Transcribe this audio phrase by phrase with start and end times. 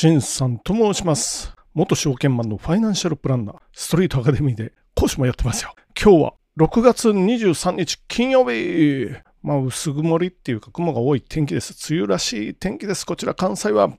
[0.00, 1.54] しんさんと申します。
[1.74, 5.74] 元証券マンのファイナンシャルプランナー、ストリートアカデミーで講師もやってますよ。
[5.94, 9.10] 今日は6月23日金曜日。
[9.42, 11.74] まあ、薄曇りっていうか雲が多い天気です。
[11.92, 13.04] 梅雨らしい天気です。
[13.04, 13.90] こちら関西は。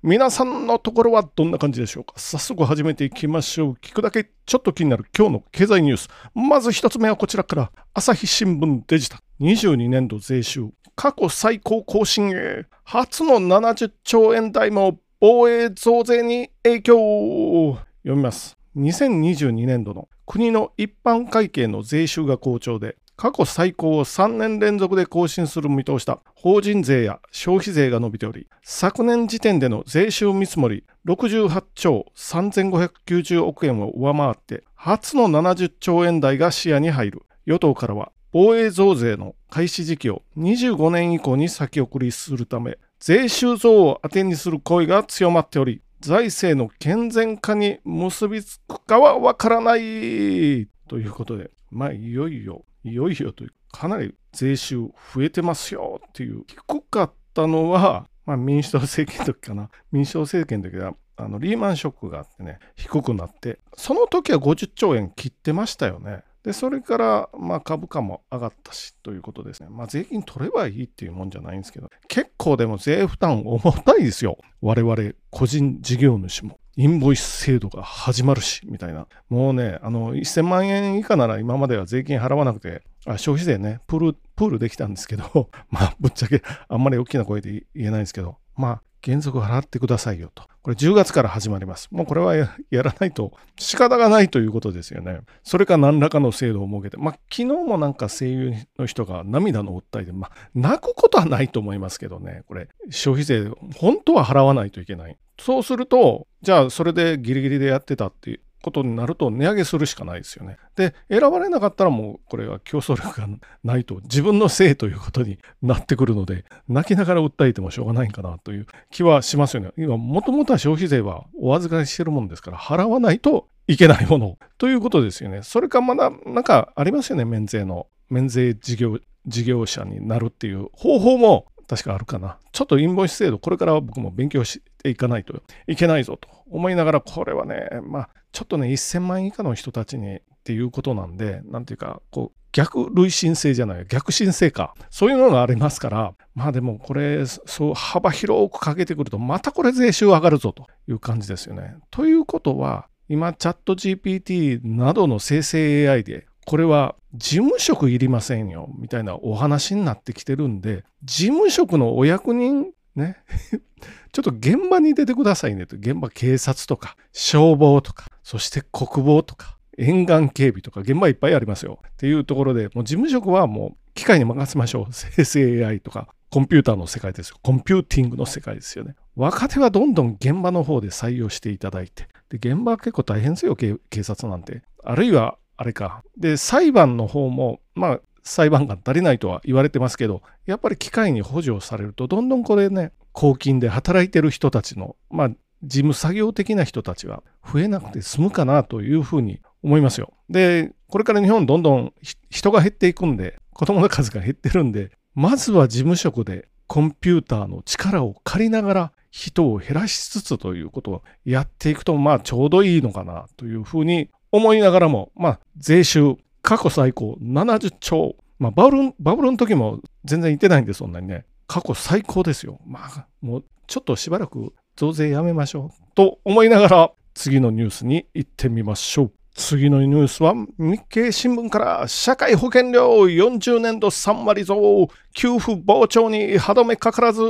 [0.00, 2.12] 皆さんのところはどんな感じでしょうか？
[2.20, 3.72] 早速始めていきましょう。
[3.82, 6.08] 聞くだけちょっと気になる今日の経済ニュース。
[6.34, 7.72] まず一つ目はこちらから。
[7.94, 9.46] 朝日新聞デジタル。
[9.46, 10.68] 22年度税収。
[10.94, 12.66] 過去最高更新へ。
[12.84, 17.76] 初の70兆円台も防衛増税に影響。
[18.04, 18.56] 読みます。
[18.76, 26.20] 2022年度の国の一般会計の税収が好調で、過去最高を3年連続で更新する見通しだ。
[26.36, 37.22] 法人税や消費税が伸びており、昨年時点での税収見積もり68兆3590億円を上回って、初の70兆円台が視野に入る。
[37.44, 59.70] 与党からは、防衛増税の開始時期を25年以降に先送りするため、税収増を当てにする声が強まっており、財政の健全化に結びつくかはわからないということで、まあ、いよいよ、いよいよという、かなり税収増えてますよっていう、低かったのは、まあ、民主党政権の時かな。
[59.92, 66.22] 民主党政権の時は、あのリーマンショックがあってね、低くなって、その時は50兆円切ってましたよね。
[66.48, 69.68] で、それから、まあ、株価も上がったし、ということですね。
[69.70, 74.38] まあ、税金取ればいいっていうもんじゃないんですけど、結構でも税負担重たいですよ。
[74.62, 74.96] 我々、
[75.28, 76.58] 個人事業主も。
[76.78, 79.06] インボイス制度が始まるし、みたいな。
[79.28, 90.44] もうね、あの、1000万円以下なら今までは税金払わなくて、あ消費税ね、プール、プールできたんですけど、 まあ、ぶっちゃけ、あんまり大きな声で言えないんですけど、まあ、原則払ってくださいよと。
[90.62, 91.88] これ10月から始まります。
[91.90, 95.20] もうこれはやらないと仕方がないということですよね。
[95.42, 105.16] それか何らかの制度を設けて、まあ昨日もなんか声優の人が涙の訴えで、まあ泣くことはないと思いますけどね、これ消費税本当は払わないといけない。
[105.40, 110.56] そうすると、じゃあそれでギリギリでやってたっていうことになると値上げするしかないですよね。
[110.76, 113.28] で、選ばれなかったらもうこれは競争力が
[113.64, 119.72] ないと自分のせいということになってくるので、泣きながら訴えてもしょうがないんかなという気はしますよね。
[119.76, 125.42] 今、もともとは消費税はお預かりしてるものですから、払わないといけないものということですよね。
[125.42, 127.86] それかまだなんかありますよね、免税の。
[128.10, 132.38] 免税事業事業者になるっていう方法も確かあるかな。
[132.52, 144.74] ちょっとインボイス制度、これから僕も勉強していかないといけないぞと思いながら、これはね、まあ、ちょっとね、1000万円以下の人たちにっていうことなんで、なんていうか、こう、逆累進性じゃない、逆進性か。
[144.90, 151.76] そういうのがありますから、まあでもこれ、そう幅広くかけてくると、またこれ税収上がるぞという感じですよね。
[151.90, 163.16] ということは、今、チャット GPT などの生成 AI で、これは事務職いりませんよ、みたいなお話になってきてるんで、事務職のお役人、ね、
[164.12, 171.78] ちょっと現場に出てくださいねと、現場警察とか、消防とか、そして国防とか、沿岸警備とか、現場いっぱいありますよ。
[171.86, 174.86] っていうところで、もう事務職はもう機械に任せましょう。
[174.92, 177.36] 生成 AI とか、コンピューターの世界ですよ。
[177.42, 178.96] コンピューティングの世界ですよね。
[179.16, 184.62] 若手はどんどん現場の方で採用していただいて、で現場は結構大変ですよ、警察なんて。
[184.84, 186.02] あるいは、あれか。
[186.16, 195.28] で、裁判の方も、まあ、裁判官足りないとは言われてますけど、やっぱり機械に補助されると、どんどんこれね、公金で働いてる人たちの、まあ、
[195.64, 200.12] 事務作業的な人たちは増えなくて済むかなというふうに思いますよ。
[200.30, 201.92] で、これから日本どんどん
[202.30, 216.16] 人が減っていくんで、子供の数が減ってるんで、まずは事務職でコンピューターの力を借りながら人を減らしつつということをやっていくと、まあちょうどいいのかなというふうに思いながらも、まあ税収
[216.48, 218.16] 過去最高70兆。
[218.38, 221.26] まあバブル、バブルの時も全然行ってないんで、そんなにね。
[221.46, 222.58] 過去最高ですよ。
[222.66, 225.94] まあもうちょっとしばらく増税やめましょう。
[225.94, 229.12] と思いながら次のニュースに行ってみましょう。
[229.38, 237.22] 次のニュースは日経新聞から社会保険料40年度3割増給付膨張に歯止めかからず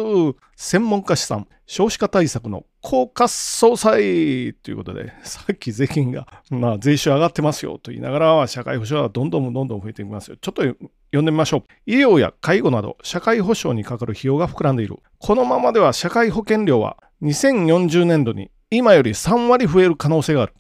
[0.57, 10.39] 専門家試算少子化対策の効果総裁ということでさっき税金が、まあ、税収上がってますよと言いながら社会保障はどんどんどんどん増えていきますよ。
[10.41, 10.79] ちょっと読
[11.13, 11.63] んでみましょう。
[11.85, 14.97] 医療や介護など社会保障にかかる費用が膨らんでいる。
[15.19, 20.55] このままでは社会保険料は2040年度に今より3割増える可能性がある。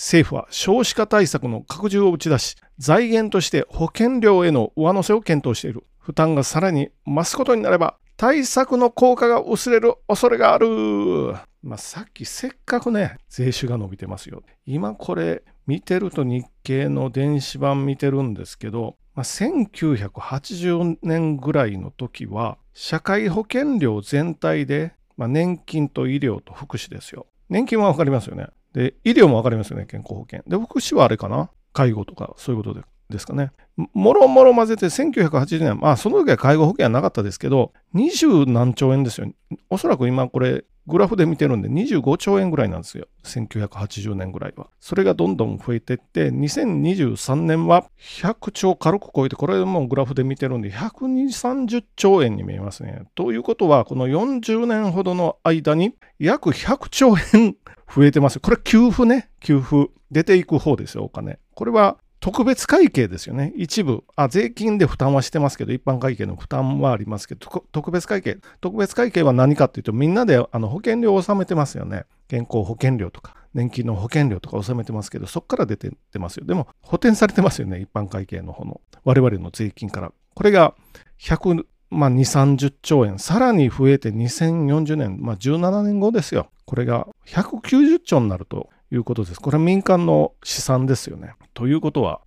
[0.00, 5.84] 政府は少子化対策の拡充を打ち出し、財源として保険料への上乗せを検討している。
[5.98, 11.34] 負担がさらに増すことになれば、対策の効果が薄れる恐れがある。
[11.62, 14.42] まあ、さっきせっかくね、税収が伸びてますよ。
[14.64, 27.26] 今これ見てると日経の電子版見てるんですけど、まあ、1980年ぐらいの時は、社会保険料全体でまあ、年金と医療と福祉ですよ。
[27.50, 28.46] 年金はわかりますよね。
[28.72, 30.42] で、医療もわかりますよね、健康保険。
[30.46, 31.50] で、福祉はあれかな？
[31.72, 33.50] 介護とか、そういうことでですかね。
[33.92, 39.32] もろもろ混ぜて1980年、まあその時は介護保険はなかったですけど、20何兆円ですよ。
[39.68, 43.06] おそらく今これグラフで見てるんで25兆円ぐらいなんですよ。
[43.24, 44.68] 1980年ぐらいは。
[44.80, 53.04] それがどんどん増えてって、2023年は100兆軽く超えて、これもグラフで見てるんで、120、30兆円に見えますね。
[53.14, 57.56] ということは、この40年ほどの間に約100兆円
[57.94, 58.40] 増えてます。
[58.40, 59.30] これ給付ね。
[59.40, 59.90] 給付。
[60.10, 61.38] 出ていく方ですよ、お金。
[61.54, 63.52] これは特別会計ですよね。
[63.56, 64.04] 一部。
[64.14, 68.38] あ、税金で負担はしてますけど、一般会計の負担はありますけど、特別会計。
[68.60, 72.04] 特別会計は何かっていうと、みんなであの保険料を納めてますよね。
[72.28, 76.44] 健康保険料とか、年金の保険料とか納めてますけど、そこから出ててますよ。
[76.44, 77.80] でも、補填されてますよね。
[77.80, 78.82] 一般会計の方の。
[79.04, 80.12] 我々の税金から。
[80.34, 80.74] これが
[81.18, 83.18] 100、まあ、2、30兆円。
[83.18, 86.50] さらに増えて2040年、まあ、17年後ですよ。
[86.66, 89.40] これが190兆になるということです。
[89.40, 91.34] これは民間の試算ですよね。
[91.54, 92.20] ということは、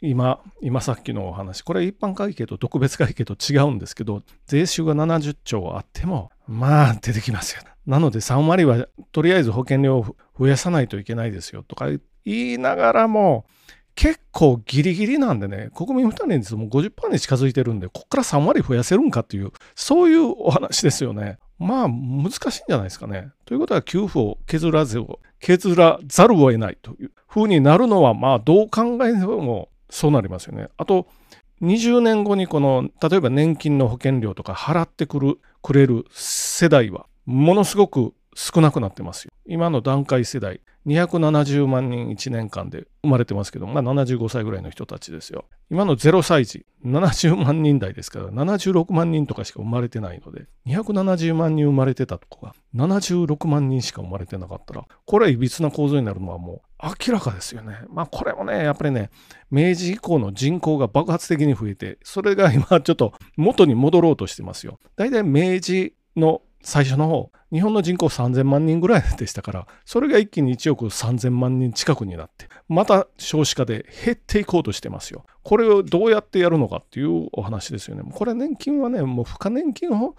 [0.00, 7.62] 今、今さっきのお話、これ一般会計と特別会計と違うんですけど、税収が70兆あっても、まあ出てきますよ。
[7.86, 11.88] なので3割はとりあえず保険料を増やさないといけないですよとか
[12.24, 13.46] 言いながらも、
[13.94, 21.38] 結構ギリギリなんでね、国民負担率も50%に近づいてるんで、ここから3割増やせるんかっていう、そういうお話ですよね。
[21.64, 23.30] まあ難しいんじゃないですかね。
[23.46, 30.68] ということは給付を削らずを削らざるを得ないというふうになるのはまあどう考えてもそうなりますよね。
[30.76, 31.06] あと
[31.62, 39.32] 20年後にこの例えば年金の保険料とか払ってくるくれる世代はものすごく少なくなってますよ。
[39.46, 45.46] 今の段階世代270万人1年間で生まれてますけど、まあ、75歳ぐらいの人たちですよ。
[45.70, 57.78] 今の0歳児、70万人台ですから、76万人とかしか生まれてないので、270万人生まれてたとこが、76万人しか生まれてなかったら、これはいびつな構造になるのはもう明らかですよね。
[57.88, 59.10] まあこれもね、やっぱりね、
[59.50, 64.78] 明治以降の人口が爆発的に増えて、それが今ちょっと元に戻ろうとしてますよ。
[64.96, 75.24] 大体明治の最初の方、日本の人口3000万人ぐらいでしたから、それが一気に1億3000万人近くになって、また少子化で減っていこうとしてますよ。
[75.42, 78.02] これをどうやってやるのかっていうお話ですよね。
[78.12, 80.16] これ年金はね、もう付加年金を、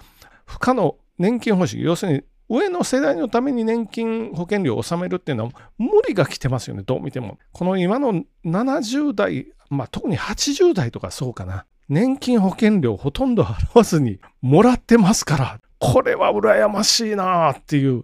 [0.48, 7.40] 付加の年金方式、要するに上の世代のために年金保険料を納めるっていうのは無理が来てますよね、どう見ても。
[7.52, 11.66] この今の70代、まあ特に80代とかそうかな。
[11.90, 18.04] 年金保険料ほとんど払わずにもらってますから、これは羨ましいなっていう、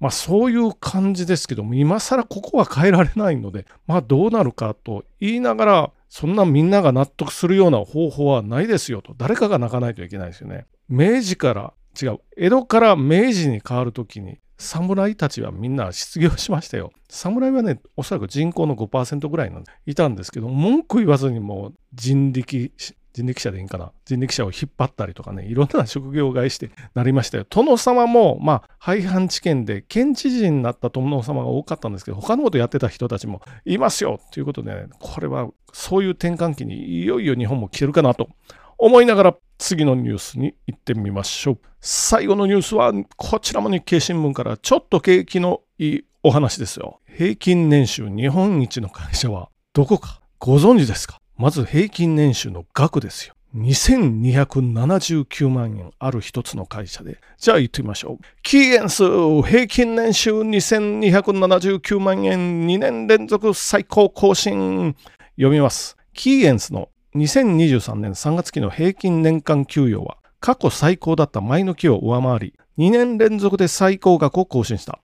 [0.00, 10.64] まあそういう感じですけども、今更ここは変えられないので、まあどうなるかと言いながら、そんなみんなが納得するような方法はないですよと、誰かが泣かないといけないですよね。
[10.88, 16.92] 明治から違う、江戸から明治に変わるときに、侍たちはみんな失業しましたよ。
[17.10, 22.72] 侍はね、おそらく人口の5%ぐらいなんいたんですけど、文句言わずにもう人力
[23.14, 23.92] 人力車でいいんかな？
[24.04, 27.46] 人力車を引っ張ったりとかね、いろんな職業外してなりましたよ。
[27.48, 38.28] 殿様も、まあ、廃藩置県で県知事になった殿様が多かったんですけど、他のことやってた人たちもいますよということで、ね、これはそういう転換期にいよいよ日本も来てるかなと
[38.76, 41.58] 思いながら次のニュースに行ってみましょう。
[41.80, 47.00] 最後のニュースはこちらも日経新聞からちょっと景気のいいお話ですよ。
[47.06, 51.17] 平均年収日本一の会社はどこかご存知ですか？
[51.38, 53.34] まず平均年収の額ですよ。
[53.56, 57.18] 2279万円ある一つの会社で。
[57.38, 58.24] じゃあ言ってみましょう。
[58.42, 59.04] キーエンス
[59.48, 64.96] 平均年収2279万円2年連続最高更新。
[65.36, 65.96] 読みます。
[66.12, 74.98] キーエンスの2023年3月期の平均年間給与は過去最高だった前の期を上回り2年連続で最高額を更新した。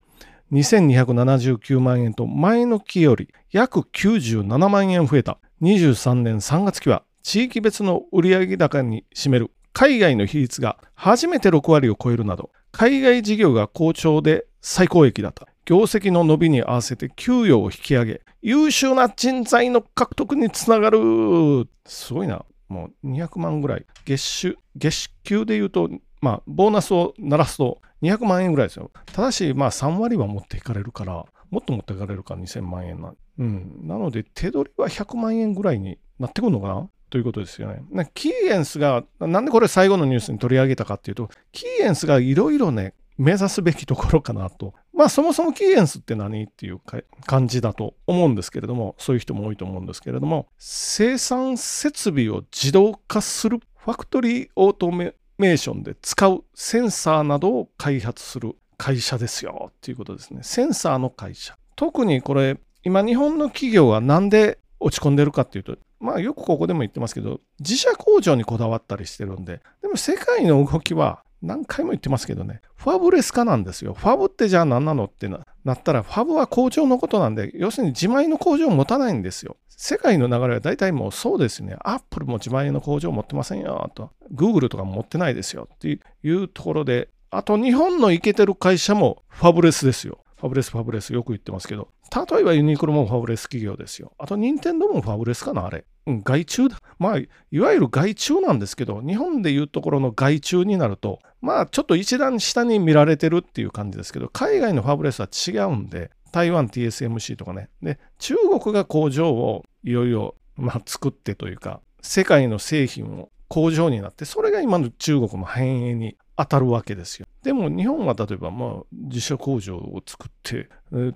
[0.51, 5.39] 2279万円と前の期より約97万円増えた。
[5.65, 15.49] 23年3月期は地域別の売上高に占める海外の比率が初めて6割を超えるなど、海外事業が好調で最高益だった。
[15.65, 21.67] 業績の伸びに合わせて給与を引き上げ、優秀な人材の獲得につながる。
[21.87, 22.45] すごいな。
[22.69, 23.87] もう200万ぐらい。
[24.05, 25.89] 月収、月給で言うと、
[26.21, 28.91] まあ、ボーナスを鳴らすと200万円ぐらいですよ。
[29.07, 33.15] ただし、まあ、3割は持っていかれるから、もっと持っていかれるか2000万円な。
[33.39, 33.81] うん。
[33.83, 36.89] なので、手取りは100万円ぐらいになってくるのかな？
[37.11, 38.11] ということですよね。
[38.15, 44.75] キーエンスが、なんでこれ最後のニュースに取り上げたかっていうと、キーエンスがいろいろね、目指すべきところかなと。
[44.93, 46.45] まあそもそもキーエンスって何？
[46.45, 46.81] っていう
[47.27, 60.41] 感じだと思うんですけれども、そういう人も多いと思うんですけれども、生産設備を自動化するファクトリーオートメメーションで使うセンサーなどを開発する会社ですよっていうことですね。
[60.43, 61.57] センサーの会社。
[61.77, 73.95] 特にこれ、今日本の企業はなんで落ち込んでるかっていうと、まあよくここでも言ってますけど、自社工場にこだわったりしてるんで、でも世界の動きは何回も言ってますけどね、ファブレス化なんですよ。
[73.95, 79.57] ファブってじゃあ何なのってなったら、ファブは工場のことなんで、要するに自前の工場を持たないんですよ。
[79.69, 81.77] 世界の流れは大体もうそうですね。
[81.81, 84.11] アップルも自前の工場を持ってませんよと。
[84.31, 90.19] グーグルとかも持ってないですよっていうところで、あと日本のイケてる会社もファブレスですよ。
[90.39, 94.13] ファブレス、ファブレス、よく言ってますけど、例えばユニクロもファブレス企業ですよ。
[94.19, 95.85] あと、任天堂もファブレスかな、あれ。
[96.07, 96.81] うん、外注だ。
[96.99, 107.71] まあ、いわゆる外注なんですけど、日本でいうところの外注になると、まあ、ちょっと一段下に見られてるっていう感じですけど、海外のファブレスは違うんで、台湾 TSMC とかね。
[107.83, 117.27] で、中国が工場をいよいよ、まあ、作ってというか、世界の製品を工場になって、それが今の中国の繁栄に当たるわけですよ。
[117.43, 120.69] でも日本は例えばまあ自社工場を作って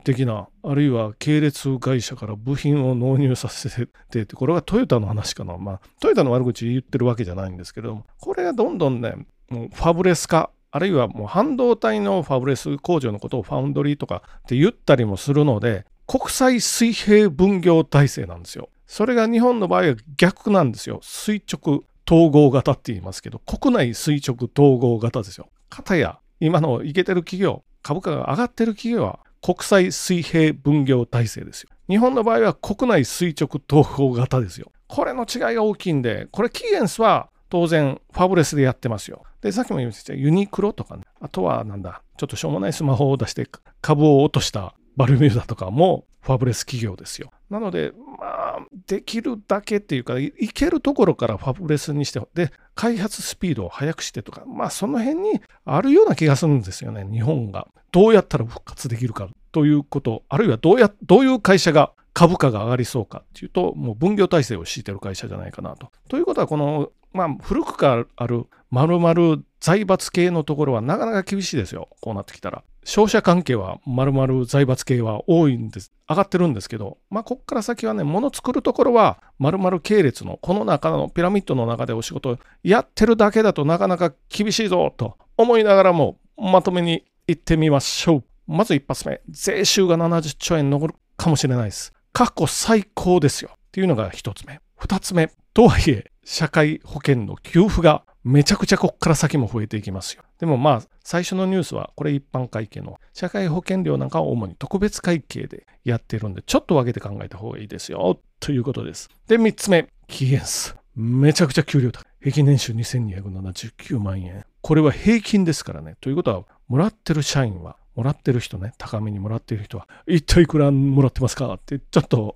[0.05, 9.15] 的なあるいは系列会社から部品を納入させてこれはトヨタの話かなまあトヨタの悪口言ってるわけじゃないんですけどもこれがどんどんね
[9.49, 18.71] もうファブレス化あるいはもう半導体のファブレス工場のことをファウンドリーとかって言ったりもするので国際水平分業体制なんですよ。
[18.87, 21.01] それが日本の場合は逆なんですよ。
[21.03, 25.51] 垂直統合型って言いますけど、国内垂直統合型ですよ。
[25.69, 31.71] かたや、今のいけてる企業、株価が上がってる企業は国際水平分業体制ですよ。
[31.89, 34.73] 日本の場合は国内垂直統合型ですよ。
[34.87, 39.23] これの違いが大きいんで、これキーエンスは当然ファブレスでやってますよ。
[39.43, 43.47] で、さっきも言いましたユニクロとかね、あとはなんだ、ちょっとしょうもないスマホを出して
[43.83, 47.31] 株を落としたバルミューダとかもファブレス企業ですよ。
[47.51, 57.69] なので、まあ、できるだけっていうか、いけるところからファブレスにして、で、開発スピードを速くしてとか、まあ、その辺にあるような気がするんですよね、日本が。
[57.93, 65.93] どうやったら復活できるかということ、あるいはどうや、どういう会社が株価が上がりそうかっていうと、もう分業体制を敷いてる会社じゃないかなと。
[66.09, 71.89] ということは、この、まあ、古くからある丸々財閥系のところはなかなか厳しいですよ。
[72.01, 72.65] こうなってきたら。
[72.89, 75.93] 商社関係は丸々財閥系は多いんです。
[76.09, 88.25] 上がってるんですけど、まあ、こっから先はね、物作るところは丸々系列のこの中のピラミッドの中でお仕事をやってるだけだとなかなか厳しいぞと思いながらもまとめに行ってみましょう。
[88.47, 91.93] まず一発目、税収が70兆円残るかもしれないです。
[92.15, 93.51] 過去最高ですよ。
[93.55, 94.63] っていうのが一つ目。
[94.79, 100.23] 二つ目、とはいえ、社会保険の給付がめちゃくちゃこっから先も増えていきますよ。
[100.39, 108.19] でもまあ、最初のニュースは、これ一般会計の社会保険料なんかを主に特別会計でやってるんで、ちょっと分けて考えた方がいいですよ。
[108.41, 109.09] ということです。
[109.27, 110.77] で、三つ目、期限数。
[110.95, 112.05] めちゃくちゃ給料高い。
[112.21, 114.45] 平均年収2279万円。
[114.61, 115.97] これは平均ですからね。
[116.01, 121.53] ということは、もらってる社員は、もらってる人ね、高めにもらってる人は、一体いくらもらってますか？
[121.55, 122.35] って、ちょっと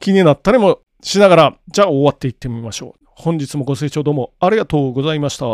[0.00, 2.99] 気になったりもしながら、じゃあ終わっていってみましょう。
[3.20, 5.46] 本日もご清聴どうもありがとうございました。